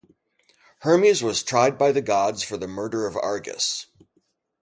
Hermes 0.79 1.21
was 1.21 1.43
tried 1.43 1.77
by 1.77 1.91
the 1.91 2.01
gods 2.01 2.41
for 2.41 2.57
the 2.57 2.67
murder 2.67 3.05
of 3.05 3.15
Argus. 3.15 3.85